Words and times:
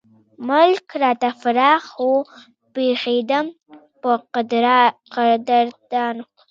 ملک 0.49 0.87
راته 1.01 1.29
فراخ 1.41 1.83
وو 2.01 2.11
پېښېدم 2.73 3.45
پۀ 4.01 4.11
قدردانو 4.33 6.23